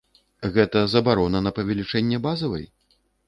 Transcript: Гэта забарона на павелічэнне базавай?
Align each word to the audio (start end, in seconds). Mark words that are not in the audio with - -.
Гэта 0.55 0.79
забарона 0.93 1.41
на 1.47 1.51
павелічэнне 1.59 2.17
базавай? 2.27 2.65